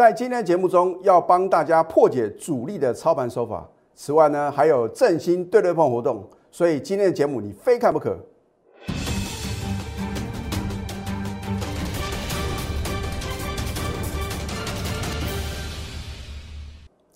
[0.00, 3.68] 在今天的节目中，要帮大家破解主力的操盘手法。
[3.94, 8.18] 此外呢，还有振兴对对碰活动，所以今天的节目你非看不可。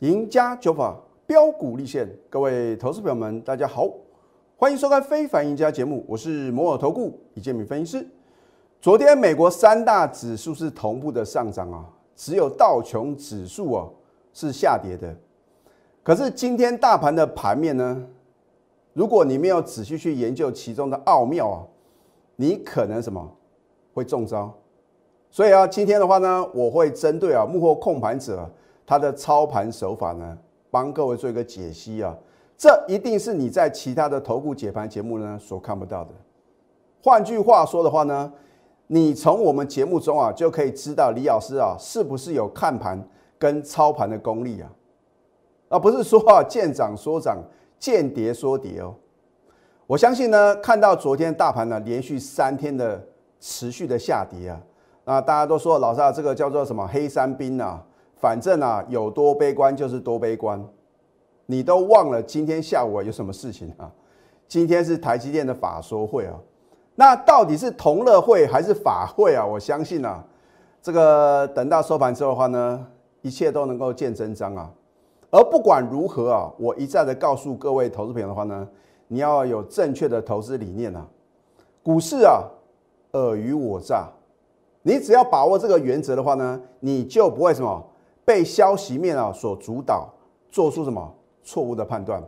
[0.00, 0.94] 赢家九法
[1.26, 3.88] 标股立现，各位投资朋友们，大家好，
[4.58, 8.06] 欢迎收看《非凡赢家》节目，我是摩尔投顾李建民分析师。
[8.78, 13.92] 昨天美国三大指数是同步的上涨啊，只有道琼指数哦
[14.32, 15.14] 是下跌的。
[16.02, 18.06] 可是今天大盘的盘面呢，
[18.92, 21.64] 如果你没有仔细去研究其中的奥妙啊，
[22.36, 23.36] 你可能什么
[23.92, 24.52] 会中招。
[25.30, 28.50] 所以啊，今天的话呢，我会针对啊幕后控盘者。
[28.86, 30.36] 他的操盘手法呢，
[30.70, 32.14] 帮各位做一个解析啊，
[32.54, 36.10] 这一定是你在其他的头部解盘节目呢所看不到的。
[37.02, 38.30] 换句话说的话呢，
[38.94, 42.96] 你从我们节目中啊就可以知道李老师啊是不是有看盘
[43.36, 44.70] 跟操盘的功力啊，
[45.68, 47.42] 而不是说啊见涨说涨，
[47.76, 48.94] 见跌说跌哦。
[49.88, 53.04] 我相信呢，看到昨天大盘呢连续三天的
[53.40, 54.62] 持续的下跌啊，
[55.04, 57.84] 那大家都说老师啊，这个叫做什么黑山兵啊？
[58.14, 60.64] 反正啊，有多悲观就是多悲观，
[61.46, 63.90] 你都忘了今天下午有什么事情啊？
[64.46, 66.38] 今天是台积电的法说会啊，
[66.96, 69.44] 那到底是同乐会还是法会啊？
[69.44, 70.24] 我相信啊，
[70.80, 72.86] 这个等到收盘之后的话呢，
[73.22, 74.70] 一切都能够见真章啊。
[75.30, 78.68] 而不管如何啊，我一再的告诉各位投资朋友的话呢，
[79.08, 81.04] 你要有正确的投资理念啊。
[81.82, 82.44] 股市啊，
[83.12, 84.08] 尔虞我诈，
[84.82, 87.84] 你只要把握这个原则的话呢，你就不会什么。
[88.24, 90.08] 被消息面啊所主导，
[90.50, 92.22] 做出什么错误的判断？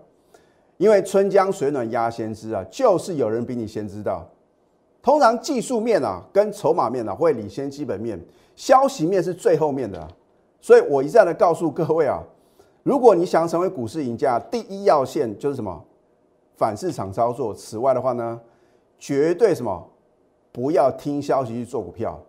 [0.76, 4.28] 因为春江水暖鸭先知啊，就是有人比你先知道。
[5.06, 8.20] 通常技术面啊跟筹码面啊会领先基本面，
[8.56, 10.04] 消息面是最后面的。
[10.60, 12.20] 所以我一再的告诉各位啊，
[12.82, 15.80] 如果你想成为股市赢家，第一要线就是什么
[16.56, 17.54] 反市场操作。
[17.54, 18.40] 此外的话呢，
[18.98, 19.88] 绝对什么
[20.50, 22.20] 不要听消息去做股票，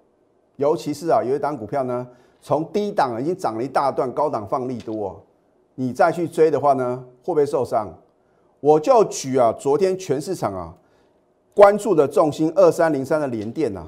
[0.58, 2.08] 尤其是啊有一档股票呢。
[2.44, 5.20] 从低档已经涨了一大段，高档放利多，
[5.74, 7.92] 你再去追的话呢，会不会受伤？
[8.60, 10.76] 我就举啊，昨天全市场啊
[11.58, 13.88] 关注的重心二三零三的联电呐，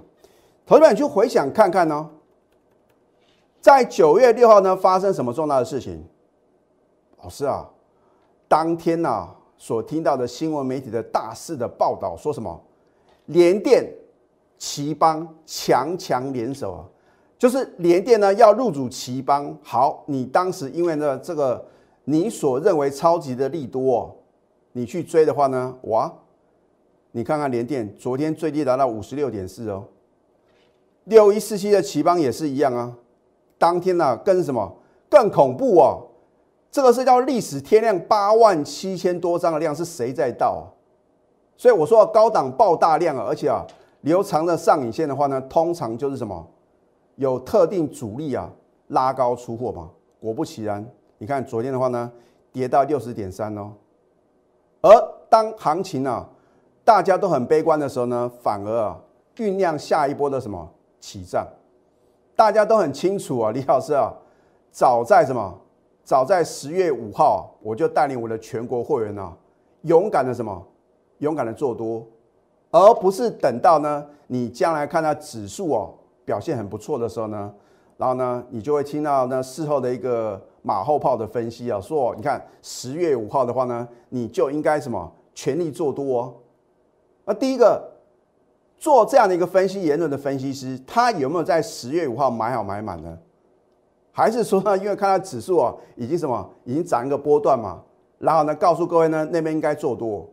[0.65, 2.09] 投资者你去回想看看呢，
[3.61, 6.03] 在九月六号呢发生什么重大的事情？
[7.21, 7.69] 老师啊，
[8.47, 12.59] 当天呐所听到的新闻媒体的大肆的报道说什么？
[13.27, 13.87] 联电、
[14.57, 16.81] 奇邦强强联手啊！
[17.37, 21.63] 就是联电呢要入主奇邦，好，你当时因为呢这个
[22.05, 24.17] 你所认为超级的利多，
[24.71, 26.11] 你去追的话呢，哇，
[27.11, 29.83] 你看看联电昨天最低达到五十六点四哦，
[31.05, 32.95] 六一四七的奇邦也是一样啊，
[33.57, 34.77] 当天呢更什么
[35.09, 36.07] 更恐怖哦，
[36.71, 40.63] 这个是叫历史天量八万七千多张的量是谁在倒啊？
[41.57, 43.65] 所以我说高档爆大量啊，而且啊
[44.01, 46.47] 留长的上影线的话呢，通常就是什么？
[47.15, 48.49] 有特定主力啊
[48.87, 49.89] 拉高出货嘛？
[50.21, 50.85] 果不其然，
[51.17, 52.09] 你看昨天的话呢，
[52.53, 53.73] 跌到六十点三哦。
[54.81, 54.89] 而
[55.29, 56.29] 当行情啊
[56.83, 58.99] 大家都很悲观的时候呢，反而啊
[59.35, 60.69] 酝酿下一波的什么
[60.99, 61.47] 起涨？
[62.35, 64.13] 大家都很清楚啊，李老师啊，
[64.71, 65.59] 早在什么？
[66.03, 69.31] 早在十月五号，我就带领我的全国会员啊，
[69.83, 70.65] 勇敢的什么？
[71.19, 72.03] 勇敢的做多，
[72.71, 75.93] 而不是等到呢你将来看到指数哦。
[76.25, 77.51] 表现很不错的时候呢，
[77.97, 86.33] 然后呢，你就会听到呢事后的一个马后炮的分析啊，说你看十月五号的话呢，你就应该什么全力做多哦。
[87.29, 87.87] 那第一个
[88.79, 93.15] 做这样的一个分析言论的分析师，他有没有在十月五号买好买满呢？
[94.11, 97.83] 还是说呢，因为看到指数啊已经什么已经涨一个波段嘛，
[98.17, 100.27] 然后呢告诉各位呢那边应该做多，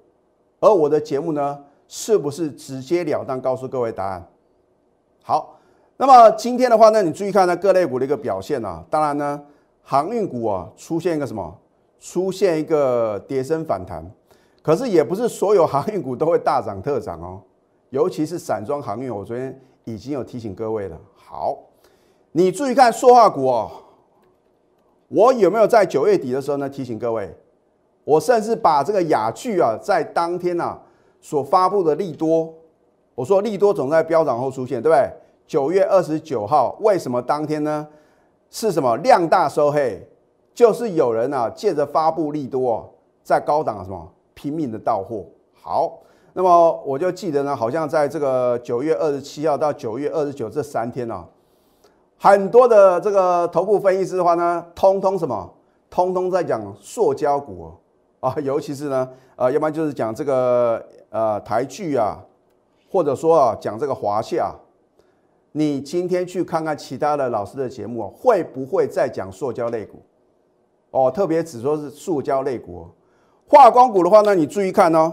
[0.59, 4.27] 而我的节目呢是不是直截了当告诉各位答案？
[5.23, 5.53] 好。
[5.99, 8.83] 那么今天的话呢，你注意看呢各类股的一个表现啊。
[8.89, 9.43] 当然呢，
[9.83, 11.59] 航运股啊出现一个什么？
[12.01, 14.11] 出现一个跌升反弹。
[14.67, 17.41] 可是也不是所有航运股都会大涨特涨哦。
[17.91, 20.99] 尤其是散装航运，我昨天已经有提醒各位了。
[21.15, 21.57] 好，
[22.33, 23.71] 你注意看塑化股哦。
[25.07, 27.33] 我有没有在九月底的时候呢提醒各位？
[28.03, 30.77] 我甚至把这个雅聚啊在当天呐
[31.21, 32.53] 所发布的利多，
[33.15, 35.09] 我说利多总在飙涨后出现，对不对？
[35.47, 37.87] 九月二十九号，为什么当天呢？
[38.51, 40.05] 是什么量大收黑？
[40.53, 42.93] 就是有人啊借着发布利多，
[43.23, 45.25] 在高档什么拼命的到货。
[45.55, 45.99] 好，
[46.35, 51.25] 那么我就记得呢，好像在这个九月二十七号到九月二十九这三天呢，
[52.19, 55.53] 很多的这个头部分析师的话呢，通通什么？
[55.89, 57.73] 通通在讲塑胶股
[58.21, 62.23] 啊，尤其是呢，呃，要不然就是讲这个呃台剧啊，
[62.91, 64.55] 或者说啊讲这个华夏。
[65.53, 70.03] 你今天去看看其他的老师的节目啊，会不会再讲塑胶类股？
[70.91, 72.87] 哦，特别只说是塑胶类股，
[73.49, 75.13] 化光股的话呢，你注意看哦。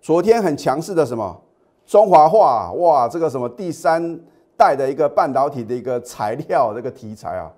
[0.00, 1.42] 昨天很强势的什么
[1.84, 4.18] 中华化，哇，这个什么第三
[4.56, 7.50] 代的一个半导体的一个材料这个题材啊，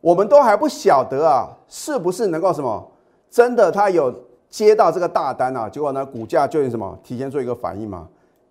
[0.00, 2.90] 我们都还不晓得啊，是不是能够什么
[3.30, 4.12] 真的他有
[4.48, 5.68] 接到这个大单啊？
[5.68, 8.08] 结果呢，股价就有什么提前做一个反应吗？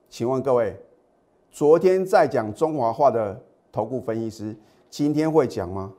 [0.09, 0.77] 请问各位？
[1.51, 3.37] 昨天在讲中华化的
[3.71, 4.55] 投顾分析师，
[4.89, 5.91] 今天会讲吗？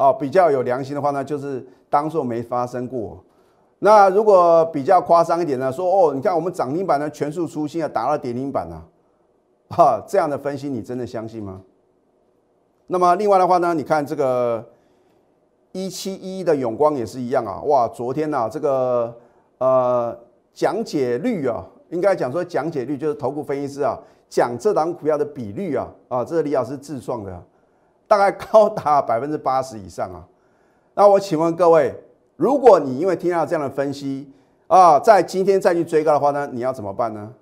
[0.00, 3.22] 哦，比较有良心的话呢，就是当做没发生过。
[3.80, 8.82] 那如果比较夸张一点呢，说哦，你看我们涨停板呢全数出新啊，打了跌停板啊，
[9.68, 11.60] 哈，这样的分析你真的相信吗？
[12.86, 14.64] 那么另外的话呢，你看这个
[15.72, 19.14] 一七一的永光也是一样啊，哇，昨天呐这个
[19.58, 20.18] 呃
[20.54, 21.64] 讲解率啊。
[21.90, 23.98] 应该讲说讲解率就是头部分析师啊
[24.28, 27.42] 讲这档股票的比率啊啊，这是李老师自创的，
[28.10, 30.26] 大概高达百分之八十以上啊。
[30.94, 31.94] 那我请问各位，
[32.34, 34.28] 如果你因为听到这样的分析
[34.66, 37.32] 啊，在今天再去追高的话呢，你要怎么办呢？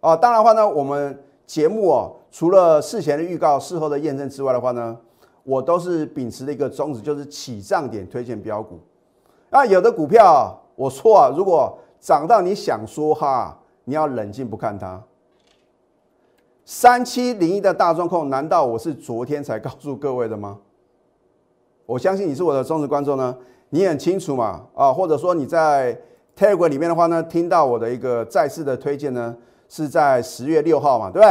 [0.00, 4.94] 啊，当然的话呢，我们节目哦，除了事前的预告、事后的验证之外的话呢，
[5.42, 8.78] 我都是秉持的一个宗旨，就是起涨点推荐标股。
[9.48, 15.02] 那有的股票我错啊，如果涨到你想说哈，你要冷静不看它。
[16.70, 20.58] 三七零一的大众控，难道我是昨天才告诉各位的吗？
[21.86, 23.34] 我相信你是我的忠实观众呢，
[23.70, 25.98] 你很清楚嘛啊，或者说你在
[26.36, 29.34] Telegram 里面的话呢，听到我的一个再次的推荐呢，
[29.66, 31.30] 是在十月六号嘛，对不对？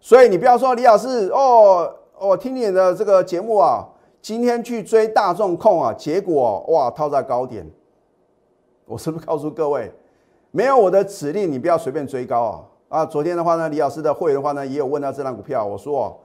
[0.00, 3.84] 所以你不要说李老师哦，我听你的这个节目啊，
[4.22, 7.68] 今天去追大众控啊，结果哇套在高点。
[8.86, 9.90] 我是不是告诉各位，
[10.52, 12.62] 没有我的指令，你不要随便追高啊！
[12.88, 16.16] 啊，昨天的话呢，李老师的会员的话呢，也有问到这张股票，我说哦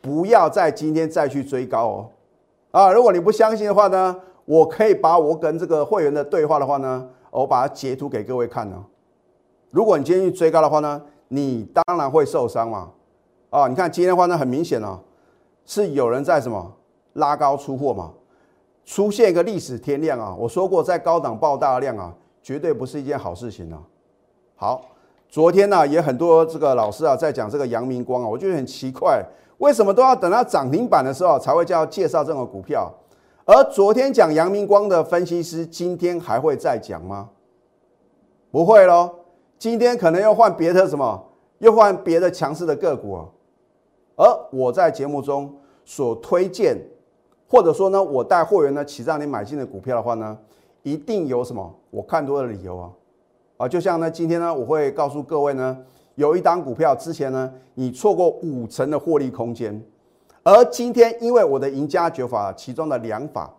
[0.00, 2.08] 不要在今天再去追高哦。
[2.72, 4.14] 啊，如果你不相信的话呢，
[4.44, 8.84] 我可以把我跟这个会员的对话的话呢，我把它截图给各位看呢。
[9.70, 12.90] 如果你今天去追高的话呢，你当然会受伤嘛。
[13.50, 14.98] 啊，你看今天的话呢，很明显哦，
[15.64, 16.72] 是有人在什么
[17.14, 18.12] 拉高出货嘛。
[18.84, 20.36] 出现一个历史天量啊！
[20.38, 22.12] 我说过，在高档爆大量啊，
[22.42, 23.80] 绝对不是一件好事情啊。
[24.56, 24.84] 好，
[25.34, 29.20] 昨天呢也很多这个老师啊在讲这个阳明光啊，我觉得很奇怪，
[29.58, 32.88] 为什么都要等到涨停板的时候才会叫介绍这种股票？
[33.44, 37.30] 而昨天讲阳明光的分析师，今天还会再讲吗？
[38.52, 39.10] 不会喽，
[39.58, 41.20] 今天可能又换别的什么，
[41.58, 43.26] 又换别的强势的个股啊。
[44.14, 45.52] 而我在节目中
[45.84, 46.78] 所推荐。
[47.48, 50.38] 或者说呢，我带货员呢起让你买进的股票的话呢，
[50.84, 52.90] 一定有什么我看多的理由啊，
[53.56, 55.78] 啊，就像呢今天呢，我会告诉各位呢，
[56.16, 59.80] 有一档股票之前呢，你错过五成的获利空间，
[60.42, 63.52] 而今天因为我的赢家九法其中的两法，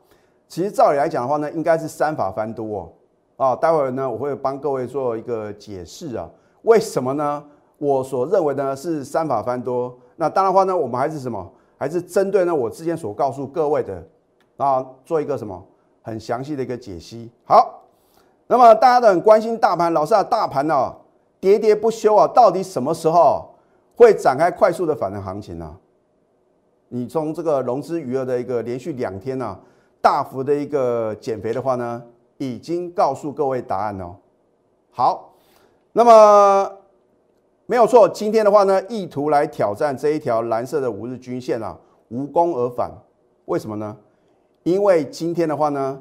[0.47, 2.93] 其实照理来讲的话呢，应该是三法翻多
[3.37, 6.29] 哦，啊，待会儿呢我会帮各位做一个解释啊，
[6.63, 7.43] 为什么呢？
[7.77, 11.51] 我所认为呢是三法翻多，那当然话呢，我们还是什么？
[11.77, 14.01] 还是针对呢，我之前所告诉各位的
[14.57, 15.61] 啊，做一个什么
[16.01, 17.29] 很详细的一个解析。
[17.43, 17.84] 好，
[18.47, 20.95] 那么大家都很关心大盘，老师啊，大盘呢
[21.41, 23.55] 喋喋不休啊，到底什么时候
[23.95, 25.75] 会展开快速的反弹行情呢？
[26.89, 29.57] 你从这个融资余额的一个连续两天呢，
[30.01, 32.03] 大幅的一个减肥的话呢，
[32.37, 34.15] 已经告诉各位答案哦。
[34.91, 35.33] 好，
[35.91, 36.71] 那么。
[37.67, 41.75] 没有错，今天的话呢，意图来挑战这一条蓝色的五日均线啊，
[42.09, 42.91] 无功而返。
[43.45, 43.97] 为什么呢？
[44.61, 45.99] 因为今天的话呢，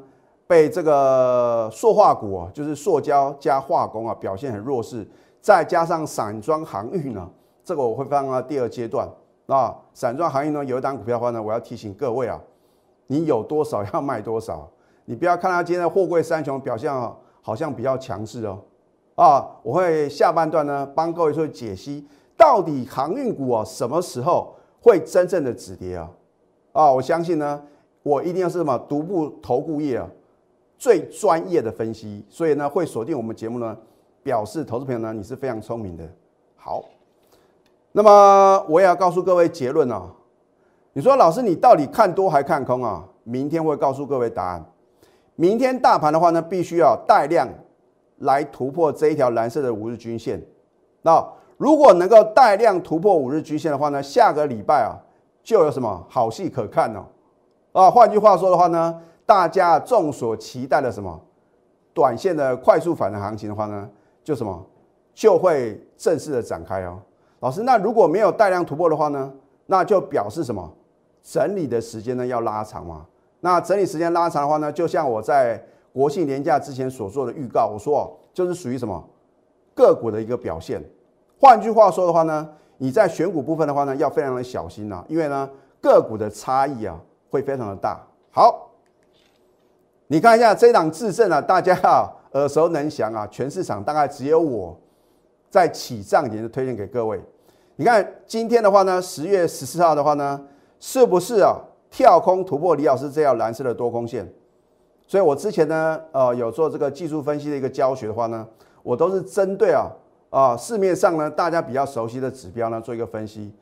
[0.54, 5.04] 被这个塑化股啊，就是塑胶加化工啊，表现很弱势，
[5.40, 7.28] 再加上散装航运呢，
[7.64, 9.08] 这个我会放到第二阶段
[9.48, 9.74] 啊。
[9.92, 12.40] 散装航运呢，有一档股票的话呢，我要提醒各位啊，
[13.08, 14.70] 你有多少要卖多少，
[15.06, 18.60] 你不要看它今天的货柜三雄表现啊好像比较强势哦。
[19.16, 22.06] 啊，我会下半段呢帮各位做解析，
[22.36, 26.08] 到底航运股啊什么时候会真正的止跌啊？
[26.70, 27.60] 啊，我相信呢，
[28.04, 30.08] 我一定要是什么独步投顾业啊
[30.84, 33.74] 最专业的分析，所以呢会锁定我们节目呢，
[34.22, 36.06] 表示投资朋友呢你是非常聪明的。
[36.56, 36.84] 好，
[37.92, 40.12] 那么我也要告诉各位结论啊，
[40.92, 43.02] 你说老师你到底看多还看空啊？
[43.22, 44.62] 明天会告诉各位答案。
[45.36, 47.48] 明天大盘的话呢，必须要带量。
[48.18, 50.40] 来突破这一条蓝色的五日均线，
[51.02, 51.22] 那
[51.56, 54.94] 如果能够带量突破五日均线的话呢，下个礼拜啊，
[55.42, 57.04] 就有什么好戏可看哦。
[57.72, 61.20] 啊，换句话说的话呢，大家众所期待的什么
[61.92, 63.88] 短线的快速反弹行情的话呢，
[64.22, 64.64] 就什么
[65.14, 67.00] 就会正式的展开哦。
[67.40, 69.32] 老师，那如果没有带量突破的话呢，
[69.66, 70.72] 那就表示什么？
[71.22, 73.06] 整理的时间呢要拉长嘛？
[73.40, 75.62] 那整理时间拉长的话呢，就像我在
[75.92, 79.02] 国庆年假之前所做的预告，我说哦，就是属于什么
[79.74, 80.82] 个股的一个表现。
[81.40, 85.48] 换句话说的话呢，你在选股部分的话呢，要非常的小心呐，因为呢
[85.80, 86.98] 个股的差异啊
[87.30, 88.00] 会非常的大。
[88.30, 88.63] 好，
[90.14, 94.78] 你看一下这档智胜啊，大家啊耳熟能详啊，全市场大概只有我
[95.50, 97.20] 在起涨点就推荐给各位。
[97.74, 100.40] 你看今天的话呢，十月十四号的话呢。
[100.78, 101.56] 是不是啊？
[101.90, 104.30] 跳空突破李老师这条蓝色的多空线，
[105.06, 108.46] 所以我之前呢，呃，有做这个技术分析的一个教学的话呢，
[108.82, 109.90] 我都是针对啊
[110.28, 113.52] 啊市面上呢大家比较熟悉的指标呢做一个分析。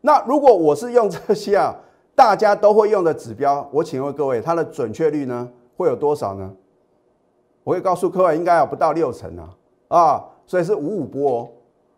[0.00, 1.74] 那如果我是用这些啊
[2.16, 5.46] 大家都会用的指标，我请问各位，它的准确率呢
[5.82, 6.52] 会有多少呢？
[7.64, 9.50] 我会告诉各位，应该有不到六成啊
[9.88, 11.50] 啊，所以是五五波。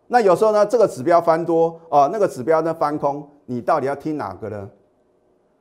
[0.08, 3.26] 那有时候呢，这个指标翻多啊，那个指标呢翻空。
[3.46, 4.68] 你到底要听哪个呢？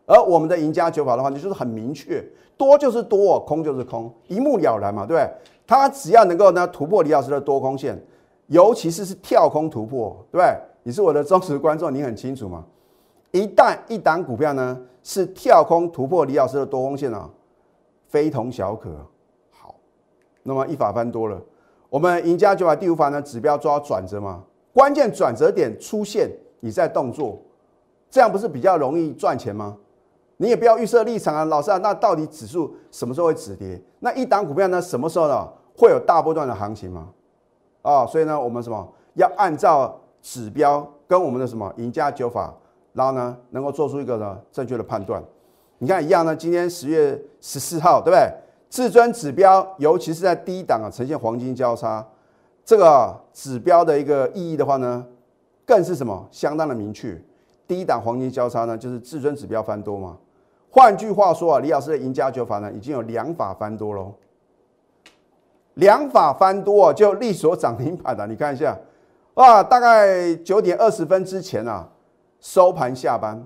[0.06, 2.24] 而我们的赢家九法的话，你就是很明确，
[2.58, 5.32] 多就是多，空就是空，一目了然嘛，对不对？
[5.66, 7.98] 它只要能够呢突破李老师的多空线，
[8.48, 10.56] 尤其是是跳空突破，对不对？
[10.84, 12.66] 你是我的忠实观众，你很清楚嘛。
[13.32, 17.30] 一旦一档股票呢是跳空突破李老师的多空线啊，
[18.12, 18.90] 非同小可。
[19.50, 19.74] 好，
[20.44, 21.42] 那么一法翻多了，
[21.90, 27.42] 我们赢家九法第五法呢指标抓转折嘛，关键转折点出现，你在动作。
[28.10, 29.78] 这样不是比较容易赚钱吗？
[30.36, 33.82] 你也不要预设立场啊，老师啊，那到底指数什么时候会止跌？
[34.00, 37.08] 那一档股票呢，什么时候呢会有大波段的行情吗？
[37.82, 42.54] 啊，所以呢，我们什么要按照指标跟我们的什么赢家九法，
[42.92, 45.24] 然后呢，能够做出一个呢正确的判断。
[45.84, 48.32] 你看一样呢，今天十月十四号，对不对？
[48.70, 52.08] 至尊指标，尤其是在低档啊，呈现黄金交叉，
[52.64, 55.04] 这个指标的一个意义的话呢，
[55.66, 57.20] 更是什么相当的明确。
[57.68, 60.16] 低档黄金交叉呢，就是至尊指标翻多嘛。
[60.70, 64.14] 换句话说啊，李老师的赢家九法呢，已经有两法翻多喽。
[65.74, 68.78] 两法翻多啊，就力所涨停板的，你看一下，
[69.34, 71.90] 哇，大概九点二十分之前啊，
[72.40, 73.44] 收盘下班，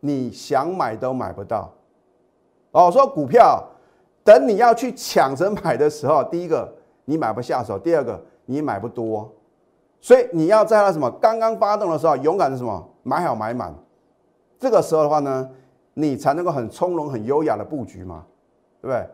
[0.00, 1.72] 你想买都买不到。
[2.72, 3.62] 哦，说股票
[4.24, 6.72] 等你要去抢着买的时候，第一个
[7.04, 9.32] 你买不下手，第二个你买不多，
[10.00, 12.90] 所以你要在它什么刚刚发动的时候，勇敢的什么。
[13.08, 13.72] 买好买满，
[14.58, 15.48] 这个时候的话呢，
[15.94, 18.24] 你才能够很从容、很优雅的布局嘛，
[18.82, 19.08] 对不对？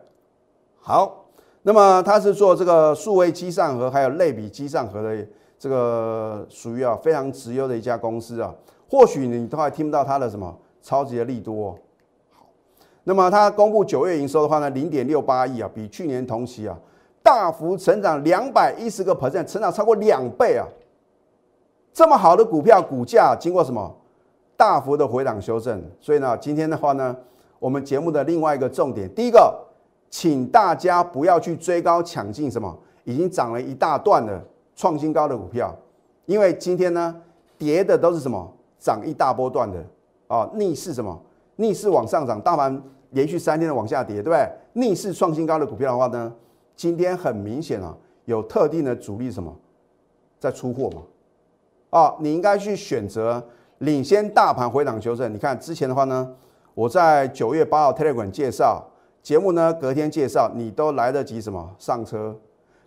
[0.79, 1.25] 好，
[1.61, 5.27] 那么它是做这个数位机上盒，还有类比机上盒的
[5.59, 8.51] 这个属于啊非常直优的一家公司啊。
[8.89, 11.71] 或许你都还听不到它的什么超级的利多。
[12.31, 12.45] 好，
[13.05, 16.77] 那么它公布九月营收的话呢，零点六八亿啊，比去年同期啊
[17.23, 20.67] 大幅成长两百一十个 percent，成长超过两倍啊。
[21.93, 23.95] 这么好的股票，股价经过什么
[24.57, 25.81] 大幅的回档修正？
[26.01, 27.15] 所以呢，今天的话呢，
[27.59, 29.55] 我们节目的另外一个重点，第一个，
[30.09, 34.43] 请大家不要去追高抢进什么已经涨了一大段的
[34.75, 35.73] 创新高的股票，
[36.25, 37.15] 因为今天呢，
[37.57, 39.85] 跌的都是什么涨一大波段的
[40.33, 41.21] 啊，逆势什么
[41.57, 44.49] 逆势往上涨，大盘连续三天的往下跌，对不对？
[44.73, 46.33] 逆势创新高的股票的话呢，
[46.75, 49.55] 今天很明显啊，有特定的主力什么
[50.39, 51.03] 在出货嘛？
[51.91, 53.43] 啊，你应该去选择
[53.77, 55.31] 领先大盘回档修正。
[55.31, 56.35] 你看之前的话呢，
[56.73, 58.83] 我在九月八号 Telegram 介绍
[59.21, 62.35] 节目呢，隔天介绍，你都来得及什么上车？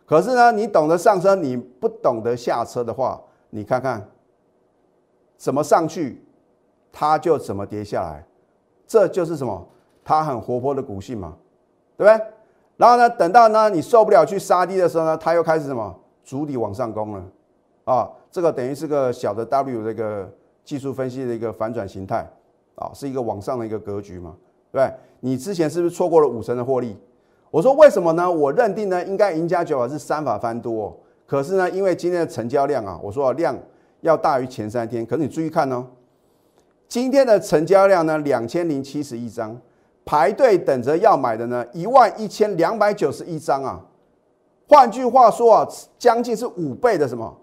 [0.04, 4.08] 可是呢，你懂得上车，你不懂得下车的话，你看看
[5.36, 6.25] 怎么上去，
[6.98, 8.24] 它就怎么跌下来。
[8.86, 9.68] 这就是什么？
[10.02, 11.36] 它很活泼的股性嘛，
[11.94, 12.26] 对不对？
[12.78, 15.94] 然后呢，等到呢你受不了去杀低的时候呢，它又开始什么？
[16.24, 17.22] 主底往上攻了
[17.84, 18.10] 啊。
[18.30, 20.32] 这个等于是个小的 W 这个
[20.64, 22.26] 技术分析的一个反转形态
[22.76, 24.34] 啊，是一个往上的一个格局嘛，
[24.72, 24.94] 对对？
[25.20, 26.96] 你之前是不是错过了五成的获利？
[27.50, 28.30] 我说为什么呢？
[28.30, 33.54] 我认定呢，应该赢家九法是三法翻多，可是呢，因为今天的成交量啊，我说量
[34.02, 35.84] 要大于前三天，可是你注意看哦，
[36.88, 39.56] 今天的成交量呢，两千零七十一张，
[40.04, 43.80] 排队等着要买的呢，一万一千两百九十一张啊，
[44.68, 47.36] 换句话说啊，将近是五倍的什么？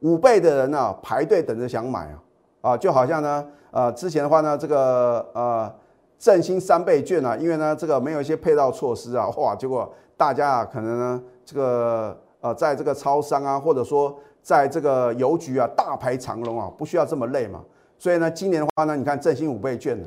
[0.00, 2.22] 五倍的人呢排队等着想买啊。
[2.62, 5.72] 啊，就好像呢呃之前的话呢这个呃
[6.18, 17.60] 振兴三倍券啊，因为呢这个没有一些配套措施啊， 哇，结果大家啊可能呢这个呃在这个超商啊或者说在这个邮局啊大排长龙啊，不需要这么累嘛，
[17.98, 19.98] 所以呢，今年的话呢，你看振兴五倍券，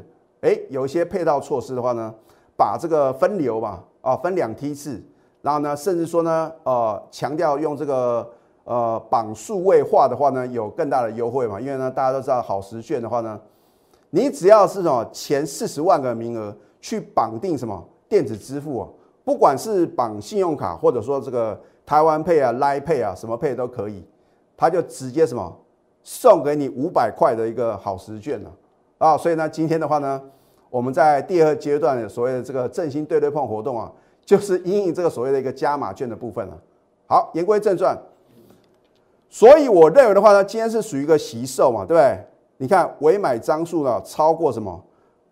[0.42, 2.14] 哎，有一些配套措施的话呢，
[2.56, 5.02] 把这个分流嘛，啊，分两梯次，
[5.42, 8.30] 然后呢，甚至说呢，呃，强调用这个
[8.64, 13.40] 呃绑数位化的话呢，有更大的优惠嘛，因为呢，大家都知道好时券的话呢，
[14.12, 18.88] 你只要是什么前四十万个名额去绑定什么电子支付啊，
[19.24, 24.06] 不管是绑信用卡或者说这个台湾配啊、来配啊，什么配都可以，
[24.56, 25.58] 他就直接什么。
[26.04, 28.52] 送给你五百块的一个好时券了
[28.98, 29.18] 啊！
[29.18, 30.22] 所以呢，今天的话呢，
[30.70, 33.92] 我们在第二阶段的所谓的这个振兴对对碰活动啊，
[34.26, 36.58] 就是因应这个所谓的一个加码券的部分了。
[37.08, 37.98] 好，言归正传，
[39.30, 42.18] 所以我认为的话呢，今天是属于一个习售嘛，对不对？
[42.58, 44.84] 你看，委买张数呢超过什么？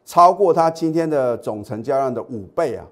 [0.05, 2.85] 超过它今天的总成交量的五倍啊！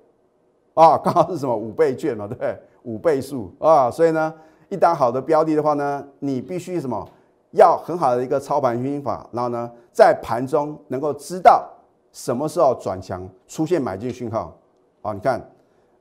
[0.74, 2.58] 啊，刚好是什么五倍券嘛，对不对？
[2.84, 3.89] 五倍数啊！
[3.89, 4.34] 所以呢，
[4.67, 7.08] 一单好的标的的话呢，你必须什么？
[7.55, 11.67] 要很好的一个操盘心法，然后呢，在盘中能够知道
[12.12, 14.55] 什么时候转强出现买进讯号。
[15.01, 15.41] 好，你看，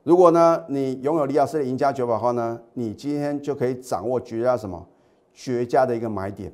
[0.03, 4.85] 如果呢你拥有李老师的赢家九法的话呢，你今天就可以掌握绝佳什么
[5.33, 6.53] 绝佳的一个买点。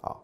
[0.00, 0.22] 好，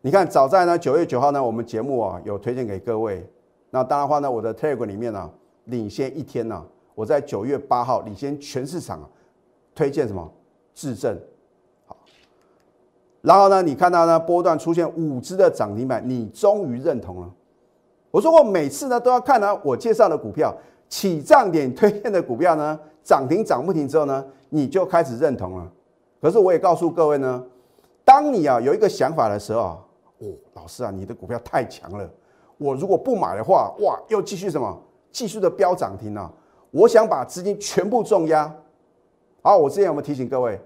[0.00, 3.28] 你看早在呢九月九号呢，我们节目啊有推荐给各位。
[3.70, 5.30] 那当然话呢，我的 Telegram 里面呢
[5.64, 6.64] 领先一天呢，
[6.94, 9.08] 我在九月八号领先全市场
[9.74, 10.32] 推荐什么
[10.74, 11.16] 智正。
[13.24, 17.30] 然后呢，你看到呢波段出现五只的涨停板，你终于认同了。
[18.10, 20.54] 我说我每次呢都要看呢我介绍的股票
[20.90, 25.72] 起涨点推荐的股票呢涨停涨不停之后呢，你就开始认同了。
[26.20, 27.42] 可是我也告诉各位呢，
[28.04, 29.78] 当你啊有一个想法的时候啊，
[30.18, 32.06] 哦，老师啊，你的股票太强了，
[32.58, 34.78] 我如果不买的话，哇，又继续什么
[35.10, 36.30] 继续的飙涨停啊，
[36.70, 38.54] 我想把资金全部重压。
[39.40, 40.60] 好，我之前有没有提醒各位？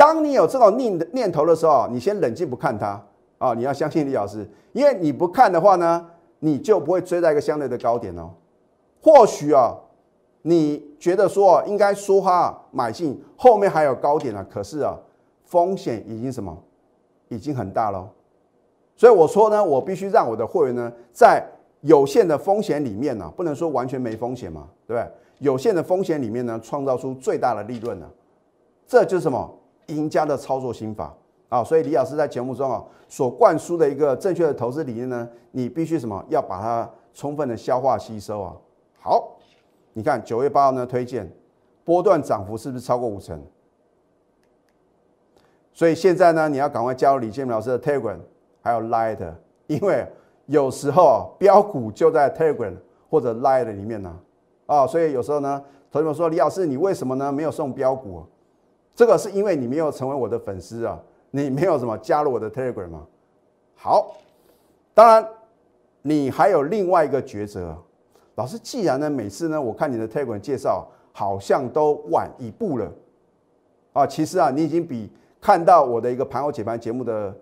[0.00, 2.98] 当你有这种念念头的时候，你先冷静不看它
[3.36, 3.52] 啊！
[3.52, 6.06] 你要相信李老师，因为你不看的话呢，
[6.38, 8.30] 你就不会追在一个相对的高点哦。
[9.02, 9.76] 或许啊，
[10.40, 14.96] 你觉得说应该说哈买进，后面还有高点啊，可是啊，
[15.44, 16.56] 风险已经什么，
[17.28, 18.08] 已经很大了。
[18.96, 21.46] 所以我说呢，我必须让我的会员呢，在
[21.82, 25.06] 有限的风险里面呢，不能说完全没风险嘛，对不对？
[25.40, 28.08] 有限的风险里面呢，创造出最大的利润呢，
[28.86, 29.58] 这就是什么？
[29.96, 31.14] 赢家的操作心法
[31.48, 38.56] 啊，所以李老师在节目中啊所灌输的一个正确的投资理念呢，你必须什么要把它充分的消化吸收啊。
[39.00, 39.36] 好，
[39.92, 41.30] 你看九月八号呢推荐
[41.84, 43.42] 波段涨幅是不是超过五成？
[45.72, 48.18] 所以现在呢你要赶快加入李建明老师的 Telegram
[48.62, 49.18] 还有 Light，
[49.66, 50.06] 因为
[50.46, 52.74] 有时候啊标股就在 Telegram
[53.08, 54.16] 或者 Light 里面呢
[54.66, 58.22] 啊，所以有时候呢同学们说李老师你为什么呢没有送标股？
[59.00, 63.06] 这个是因为你没有成为我的粉丝啊，你没有什么加入我的 Telegram 吗？
[63.74, 64.14] 好，
[64.92, 65.26] 当然
[66.02, 67.74] 你还有另外一个抉择，
[68.34, 72.92] 老师，既然呢每次呢我看你的 Telegram 介绍好像都晚一步了
[73.94, 75.10] 啊，其实啊你已经比
[75.40, 77.34] 看到我的一个盘后解盘节目的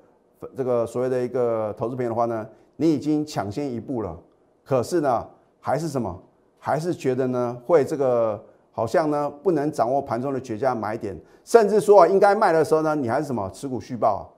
[0.56, 4.16] 这个所谓的一个投资朋友的话呢，你已经抢先一步了。
[4.62, 5.26] 可是呢
[5.58, 6.22] 还是什么？
[6.60, 8.40] 还是觉得呢会这个。
[8.78, 14.32] 好像呢不能掌握盘中的绝佳买点，甚至说啊应该卖的时候呢，你还是什么持股续报，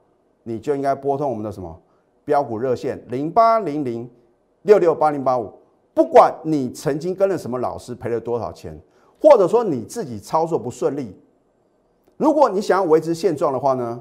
[0.44, 1.78] 你就应该拨通我们的什么
[2.24, 4.10] 标股热线零八零零
[4.62, 5.52] 六六八零八五。
[5.92, 8.80] 不管你曾经跟了什么老师赔了多少钱，
[9.20, 11.14] 或者说你自己操作不顺利，
[12.16, 14.00] 如果你想要维持现状的话呢，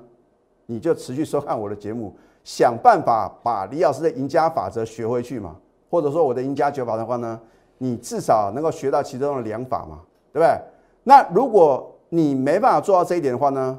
[0.67, 5.58] 你就持续收看我的节目，想办法把李老师的赢家法则学回去嘛，
[5.89, 7.38] 或者说我的赢家九法的话呢，
[7.78, 9.99] 你至少能够学到其中的两法嘛。
[10.32, 10.60] 对不对？
[11.04, 13.78] 那如果你没办法做到这一点的话呢，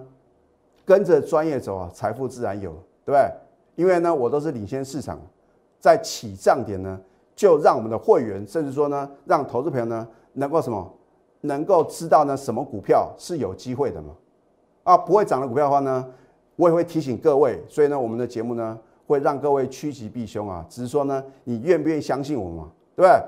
[0.85, 2.71] 跟着专业走啊，财富自然有，
[3.05, 3.31] 对不对？
[3.77, 5.19] 因为呢，我都是领先市场，
[5.79, 7.01] 在起涨点呢，
[7.35, 10.93] 就让我们的会员，甚至说呢，让投资朋友呢，能够什么，
[11.43, 14.15] 能够知道呢，什么股票是有机会的嘛？
[14.83, 16.07] 啊，不会涨的股票的话呢，
[16.57, 17.63] 我也会提醒各位。
[17.69, 20.65] 所以呢，我们的节目呢，会让各位趋吉避凶啊。
[20.69, 22.71] 只是说呢，你愿不愿意相信我嘛？
[22.97, 23.23] 对不对？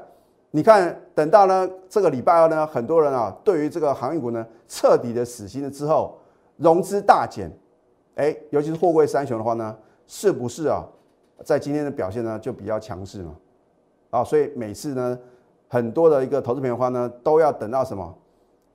[0.54, 6.18] 你看，等到呢这个礼拜二呢，很多人啊，对于这个航运股呢彻底的死心了之后，
[6.58, 7.50] 融资大减，
[8.16, 9.74] 哎，尤其是货柜三雄的话呢，
[10.06, 10.86] 是不是啊，
[11.42, 13.34] 在今天的表现呢就比较强势嘛？
[14.10, 15.18] 啊，所以每次呢，
[15.68, 18.14] 很多的一个投资品的话呢，都要等到什么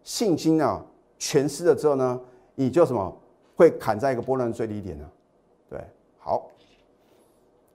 [0.03, 0.83] 信心啊
[1.19, 2.19] 全失了之后呢，
[2.55, 3.15] 你就什么
[3.55, 5.05] 会砍在一个波段最低点呢？
[5.69, 5.79] 对，
[6.17, 6.49] 好，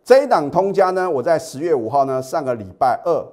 [0.02, 3.24] 这一档通家呢，我在十月五号呢，上个礼拜二。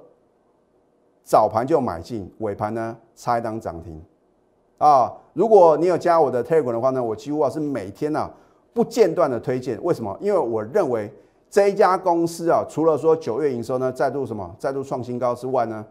[1.22, 4.02] 早盘就买进，尾盘呢差一档涨停，
[4.78, 5.12] 啊！
[5.32, 8.28] 如果你有加我的 Telegram 的话呢，我几乎啊是每天呢
[8.74, 9.78] 不间断的推荐。
[9.82, 10.16] 为什么？
[10.20, 11.12] 因为我认为
[11.48, 15.84] 这一家公司啊，除了说九月营收呢再度什么再度创新高之外呢，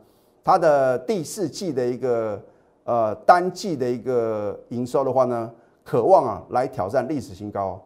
[0.43, 2.41] 它的第四季的一个
[2.83, 5.49] 呃单季的一个营收的话呢，
[5.83, 7.81] 渴望啊来挑战历史新高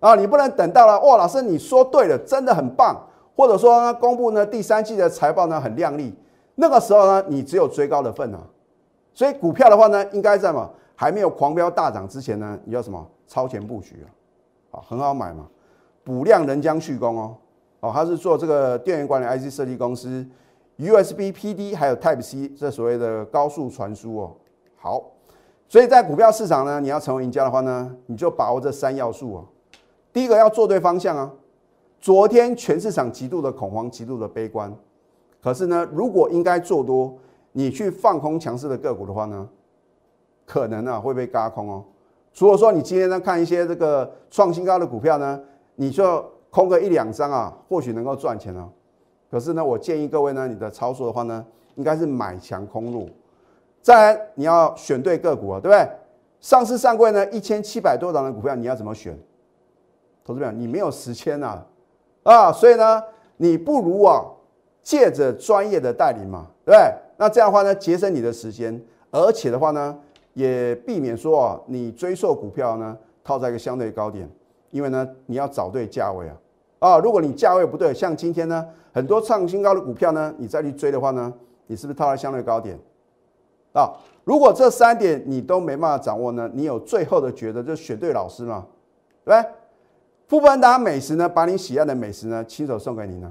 [0.00, 0.14] 啊！
[0.14, 2.96] 你不能等到了哇，老师你说对了，真的很棒，
[3.36, 6.14] 或者说呢公布呢第三季的财报呢很亮丽，
[6.60, 8.44] 那个时候呢你只有追高的份啊。
[9.14, 14.06] 所以股票的话呢，应该在嘛还没有狂飙大涨之前呢，你要什么超前布局啊？
[14.72, 15.46] 啊，很好买嘛，
[16.04, 17.36] 补量人将续攻哦。
[17.80, 20.26] 哦，他是做这个电源管理 IC 设计公司
[20.78, 24.32] ，USB PD 还有 Type C 这所谓的高速传输哦。
[24.76, 25.02] 好，
[25.68, 29.44] 所以在股票市场呢，你要成为赢家的话呢，你就把握这三要素哦。
[30.12, 31.32] 第一个要做对方向啊。
[32.00, 34.72] 昨天全市场极度的恐慌，极度的悲观，
[35.42, 37.18] 可是呢，如果应该做多。
[37.52, 39.48] 你去放空强势的个股的话呢，
[40.44, 41.82] 可能啊会被嘎空哦。
[42.32, 45.40] 除了说你今天呢看一些这个创新高的股票呢，
[45.74, 48.68] 你就空个一两张啊，或许能够赚钱哦。
[49.28, 53.08] 可是呢，我建议各位呢，你的操作的话呢，应该是买强空入。
[53.82, 55.88] 再来，你要选对个股啊，对不对？
[56.40, 59.18] 上市上柜呢一千七百多档的股票，你要怎么选？
[60.24, 61.60] 投资者，你没有时间呐
[62.22, 63.02] 啊，所以呢，
[63.38, 64.22] 你不如啊
[64.88, 66.94] 借着专业的带领嘛，对不对？
[67.18, 69.94] 那这样的话呢，节省你的时间，而且的话呢，
[70.32, 74.26] 也避免说啊，你追售股票呢套在一个相对高点，
[74.70, 76.36] 因为呢，你要找对价位啊
[76.78, 81.30] 啊，如果你价位不对，像今天呢，很多创新高的股票呢，你再去追的话呢，
[81.66, 82.78] 你是不是套在相对高点
[83.74, 83.92] 啊？
[84.24, 88.66] 如果这三点你都没办法掌握呢，你有最后的抉择，就选对老师嘛，
[89.22, 89.50] 对不对？
[90.28, 93.30] 富邦达美食呢，把你喜爱的美食呢，亲手送给你呢，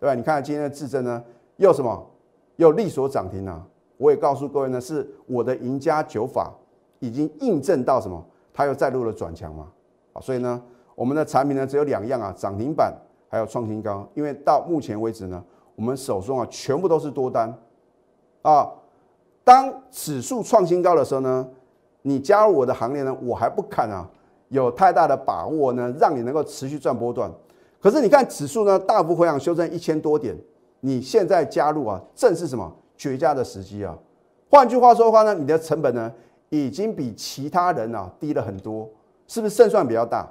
[0.00, 0.14] 对吧？
[0.14, 1.22] 你看今天的智臻呢，
[1.58, 2.06] 又什么？
[2.56, 3.64] 又力所涨停啊！
[3.96, 6.52] 我也告诉各位呢，是我的赢家九法
[6.98, 8.22] 已经印证到什么？
[8.52, 9.66] 它又再度的转强嘛
[10.14, 10.20] 啊！
[10.20, 10.62] 所以呢，
[10.94, 12.94] 我们的产品呢只有两样啊，涨停板
[13.28, 14.06] 还有创新高。
[14.14, 15.42] 因为到目前为止呢，
[15.74, 17.54] 我们手中啊全部都是多单
[18.42, 18.70] 啊。
[19.44, 21.48] 当指数创新高的时候呢，
[22.02, 24.06] 你加入我的行列呢，我还不敢啊
[24.48, 27.30] 有太大的把握呢，让你能够持续赚波段。
[27.80, 30.36] 可是你看指数呢大幅回档修正一千多点。
[30.82, 33.94] 你现在加入啊，正是什么绝佳的时机啊？
[34.48, 36.10] 换句话说的话呢，你的成本呢，
[36.48, 38.88] 已经比其他人啊低了很多，
[39.28, 40.26] 是不是胜算比较大？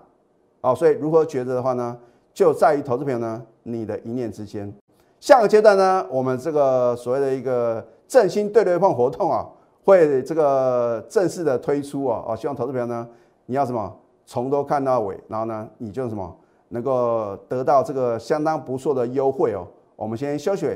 [0.61, 1.95] 啊，所以如何抉择的话呢，
[2.33, 4.73] 就在于投资朋友呢你的一念之间。
[5.19, 9.47] 下个阶段呢，我们这个所谓的一个振兴对对碰活动啊，
[9.85, 13.07] 会这个正式的推出啊，啊，希望投资朋友呢，
[13.45, 16.35] 你要什么从头看到尾，然后呢，你就什么
[16.69, 19.67] 能够得到这个相当不错的优惠哦。
[19.95, 20.67] 我们先休息，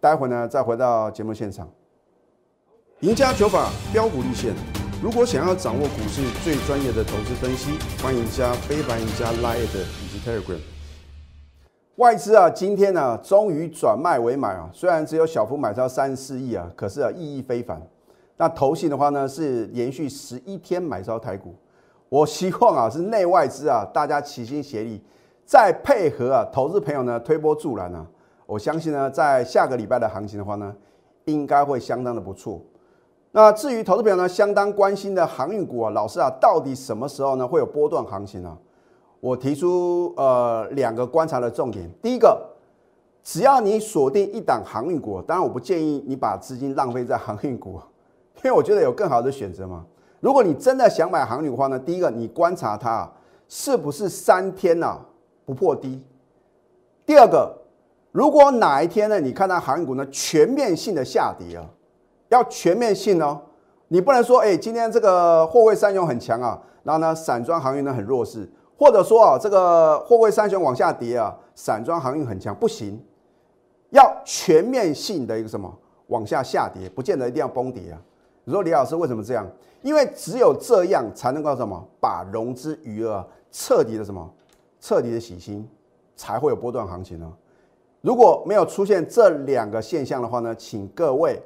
[0.00, 1.68] 待会呢再回到节目现场。
[3.00, 4.54] 赢家九法标股立线，
[5.02, 10.58] 如果想要掌握股市最专业的投资分析，欢迎加非凡、赢家 Line 以及 Telegram。
[11.96, 17.80] 外资啊，今天呢终于转卖为买啊，虽然只有小幅买超三十四亿啊，可是啊意义非凡。
[18.36, 21.54] 那投信的话呢是连续十一天买超台股，
[22.08, 25.02] 我希望啊是内外资啊大家齐心协力，
[25.44, 28.06] 再配合啊投资朋友呢推波助澜啊。
[28.46, 30.74] 我相信呢，在下个礼拜的行情的话呢，
[31.24, 32.60] 应该会相当的不错。
[33.30, 38.58] 那至于投资朋友呢，相当关心的航运股啊，老师啊，到底什么时候呢会有波段行情呢？
[39.20, 41.90] 我提出呃两个观察的重点。
[42.02, 42.38] 第一个，
[43.22, 47.80] 只要你锁定一档航运股，当然我不建议你把资金浪费在航运股，
[48.44, 49.86] 因为我觉得有更好的选择嘛。
[50.20, 53.10] 如果你真的想买航运的话呢，第一个你观察它
[53.48, 54.98] 是不是三天呐
[55.44, 56.02] 不破低。
[57.06, 57.58] 第二个。
[58.14, 61.64] 如果哪一天呢，你看到航运股呢全面性的下跌啊，
[62.28, 63.40] 要全面性哦，
[63.88, 68.46] 你不能说哎，今天这个货柜三雄很强啊，然后呢散装航运呢很弱势，
[68.78, 73.02] 或者说啊这个货柜三雄往下跌啊，散装航运很强，不行，
[73.88, 75.74] 要全面性的一个什么
[76.08, 77.98] 往下下跌，不见得一定要崩跌啊。
[78.44, 79.50] 你说李老师为什么这样？
[79.80, 84.30] 因为只有这样才能够什么把融资余额彻底的什么
[84.82, 85.66] 彻底的洗清，
[86.16, 87.32] 才会有波段行情呢。
[88.00, 91.40] 如果没有出现这两个现象的话呢，请各位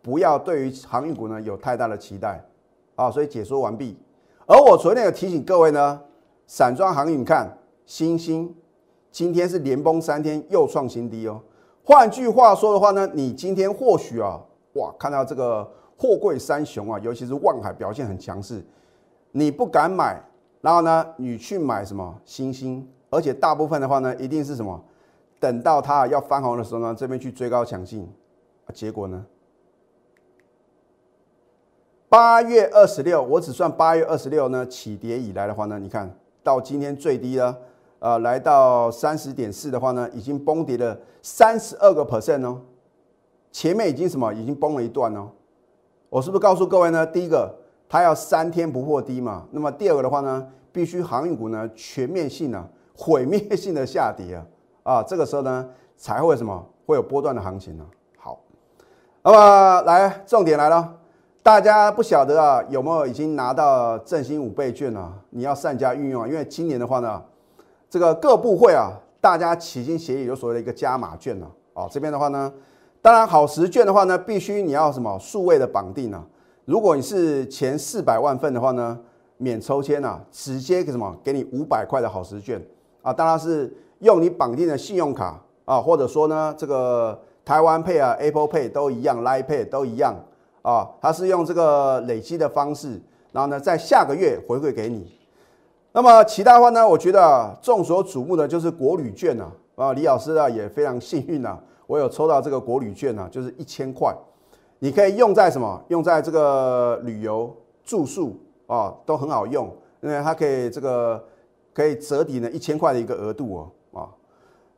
[0.00, 2.42] 不要对于航运股呢有太大的期待
[2.96, 3.10] 啊。
[3.10, 3.94] 所以解说完毕。
[4.46, 6.00] 而我昨天有提醒各位呢，
[6.46, 8.52] 散装航运看星星
[9.10, 11.42] 今天是连崩三天又创新低哦。
[11.84, 14.40] 换句话说的话呢，你今天或许啊，
[14.76, 18.64] 哇，看到这个货柜三雄啊，尤其是万海表现很强势，
[19.30, 20.18] 你不敢买，
[20.60, 22.88] 然后呢，你去买什么新星？
[23.10, 24.82] 而且大部分的话呢，一定是什么？
[25.40, 28.08] 等到它要翻红的时候呢，这边去追高抢进，
[28.74, 29.24] 结果呢？
[32.08, 37.56] 八月二十六，我只算八月二十六呢起跌以来的话呢，你看到今天最低了，
[37.98, 42.62] 呃，来到三十点四的话呢，已经崩跌了三十二个 percent 哦。
[43.52, 45.30] 前面已经什么，已经崩了一段哦。
[46.08, 47.06] 我是不是告诉各位呢？
[47.06, 47.54] 第一个，
[47.88, 49.46] 它要三天不破低嘛。
[49.50, 54.44] 那么第二个的话呢，必须航运股呢全面性呢 毁灭性的下跌啊
[54.82, 57.86] 啊，这个时候呢才会什么会有波段的行情呢？
[58.18, 58.40] 好，
[59.22, 60.94] 那么来重点来了。
[61.42, 65.14] 大家不晓得啊，有没有已经拿到振兴五倍券啊？
[65.30, 67.22] 你要善加运用啊，因为今年的话呢，
[67.88, 71.46] 这个各部会啊，大家齐心协力有所谓的一个加码券啊。
[71.72, 72.52] 哦，这边的话呢，
[73.00, 76.22] 当然好时券的话呢，必须你要什么数位的绑定啊。
[76.68, 79.00] 如果你是前四百万份的话呢，
[79.38, 82.62] 免抽签啊，直接给什么给你五百块的好时券
[83.00, 83.10] 啊。
[83.10, 90.14] 当然是用你绑定的信用卡啊，或者说呢，这个台湾 Pay 啊、Apple Pay 都一样，Line Pay 都一样。
[90.60, 93.00] 啊，它是用这个累积的方式，
[93.32, 95.10] 然后呢，在下个月回馈给你。
[95.92, 99.50] 那么其他的话呢，我觉得众所瞩目的就是国旅券呐。
[99.76, 104.14] 啊，李老师啊也非常幸运呐，我有抽到这个国旅券呐，就是一千块，
[104.78, 105.82] 你可以用在什么？
[105.88, 108.36] 用在这个旅游住宿
[108.66, 111.22] 啊，都很好用，因为它可以这个
[111.74, 113.56] 可以折抵呢一千块的一个额度
[113.92, 114.08] 哦啊。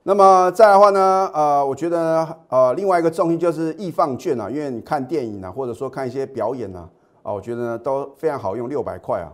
[0.02, 6.88] 那么再的话呢，呃，我觉得呃，另外一个重心就是易放券啊，因为你看电影啊，或者说看一些表演啊，
[7.22, 9.30] 啊，我觉得呢都非常好用，六百块啊。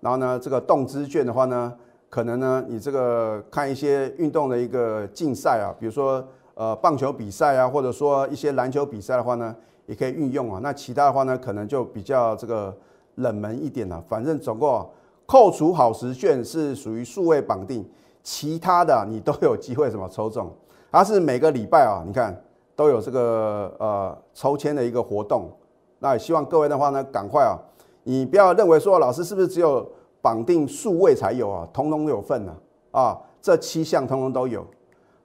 [0.00, 1.72] 然后呢，这个动资券的话呢，
[2.10, 6.22] 可能呢你这个看一些运动的一个竞赛啊，比如说
[6.54, 9.56] 呃棒球比赛啊，或者说一些篮球比赛的话呢，
[9.90, 10.60] 也可以运用啊。
[10.62, 12.72] 那其他的话呢，可能就比较这个
[13.16, 14.00] 冷门一点了。
[14.08, 14.88] 反正总共
[15.26, 17.84] 扣除好时券是属于数位绑定。
[18.22, 20.52] 其他的你都有机会什么抽中，
[20.92, 22.38] 它是每个礼拜啊，你看
[22.76, 25.50] 都有这个呃抽签的一个活动。
[25.98, 27.58] 那也希望各位的话呢，赶快啊，
[28.04, 32.54] 你不要认为说老师是不是只有绑定数位才有啊，通通有份呢
[32.90, 34.66] 啊，这七项通通都有。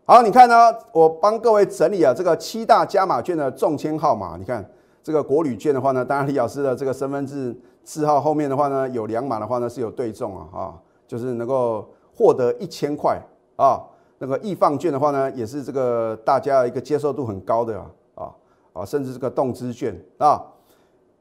[0.05, 0.55] 好，你看呢，
[0.91, 4.37] 我帮各位整理啊这个七大加码券的中签号码。
[4.37, 4.63] 你看
[5.03, 10.73] 这个国旅券的话呢，当然李老师的这个身份证字号后面的话呢，有两码的话呢是有对中啊啊，
[11.07, 11.87] 就是能够。
[12.17, 13.21] 获得一千块
[13.57, 13.77] 啊，
[14.19, 17.77] 那个易放券的话呢，也是这个大家一个接受度很高的
[18.15, 18.31] 啊
[18.71, 20.41] 啊，甚至这个动资券啊。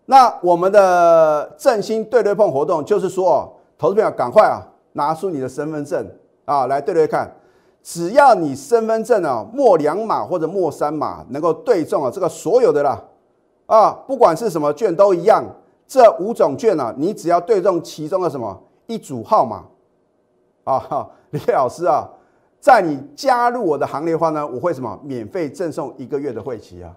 [0.07, 6.09] 那我们的振兴对对碰活动就是说，投资朋友赶快啊，拿出你的身份证
[6.45, 7.29] 啊来对对看，
[7.85, 12.99] 只要你身份证啊末两码或者末三码能够对中啊这个所有的啦
[13.67, 15.45] 啊，不管是什么券都一样，
[15.87, 19.65] 这五种券啊，你只要对中其中的什么一组号码。
[20.65, 22.09] 啊，李老师啊，
[22.59, 26.97] 在你加入我的行列话呢，我会什么免费赠送一个月的会期啊？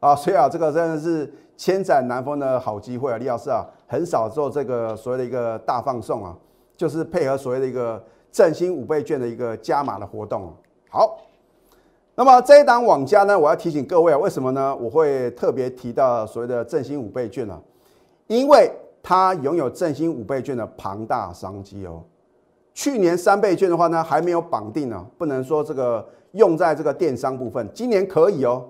[0.00, 3.18] 啊，所以啊，这个真的是千载难逢的好机会啊！
[3.18, 6.34] 李老师啊，很少做这个所谓的一个大放送啊，
[6.78, 10.52] 就是配合所谓的一个振兴五倍券的一个加码的活动。
[10.90, 11.18] 好，
[12.14, 14.74] 那么这一档网加呢，我要提醒各位啊，为什么呢？
[14.76, 17.60] 我会特别提到所谓的振兴五倍券呢？
[18.26, 18.70] 因为
[19.02, 22.02] 它拥有振兴五倍券的庞大商机哦。
[22.74, 27.68] 去年三倍券的话呢，还没有绑定呢，不能说这个用在这个电商部分。
[27.74, 28.64] 今年可以哦，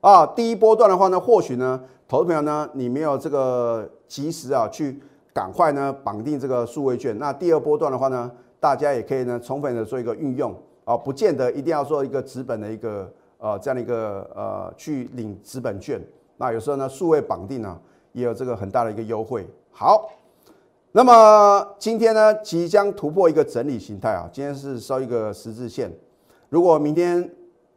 [0.00, 5.02] 啊，第一波段的话呢，或许呢，投资朋友呢，你没有这个及时啊，去
[5.32, 7.18] 赶快呢绑定这个数位券。
[7.18, 8.30] 那第二波段的话呢，
[8.62, 16.00] 大家也可以呢充分的做一个运用啊，不见得一定要做一个资本的一个呃这样的一个呃去领资本券。
[16.36, 17.76] 那有时候呢，数位绑定呢，
[18.12, 19.44] 也有这个很大的一个优惠。
[19.72, 20.12] 好。
[20.94, 25.90] 那么今天呢，即将突破一个整理形态啊，今天是收一个十字线。
[26.50, 27.30] 如果明天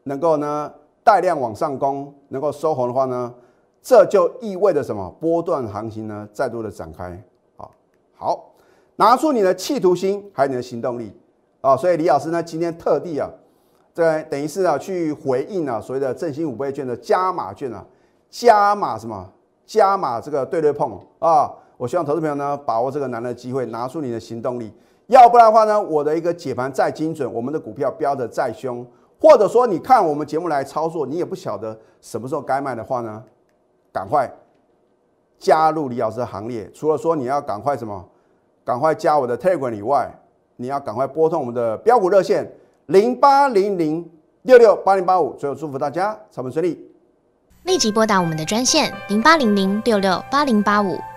[0.03, 0.69] 能够呢
[1.01, 3.33] 带量往上攻，能够收红的话呢，
[3.81, 5.09] 这就意味着什么？
[5.21, 7.23] 波段行情呢再度的展开
[7.55, 7.69] 啊。
[8.17, 8.51] 好，
[8.97, 11.11] 拿出你的企图心，还有你的行动力
[11.61, 11.75] 啊。
[11.75, 13.29] 所以李老师呢，今天特地啊，
[13.93, 17.85] 在等于是啊去回应啊所谓的振兴五倍券的加码券啊，
[18.29, 19.29] 加码什么？
[19.65, 21.51] 加码这个对对碰啊。
[21.77, 24.71] 我希望投资朋友呢把握这个难得机会，拿出你的行动力。
[25.07, 28.85] 要不然的话呢，我的一个解盘再精准，我们的股票标的再凶，
[29.19, 33.21] 或者说你看我们节目来操作，你也不晓得什么时候该卖的话呢，
[33.91, 34.31] 赶快
[35.37, 36.71] 加入李老师的行列。
[36.71, 38.07] 除了说你要赶快什么，
[38.65, 40.11] 赶快加我的 Telegram 以外，
[40.57, 42.51] 你要赶快拨通我们的标股热线
[42.87, 44.03] 零八零零
[44.41, 45.33] 六六八零八五。
[45.35, 46.91] 最后祝福大家操盘顺利，
[47.63, 50.97] 立即拨打我们的专线零八零零六六八零八五。